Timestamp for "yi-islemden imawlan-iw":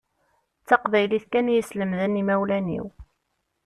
1.55-2.85